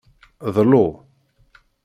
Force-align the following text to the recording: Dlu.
Dlu. 0.55 0.85